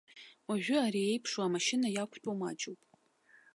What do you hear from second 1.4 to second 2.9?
амашьына иақәтәоу маҷуп.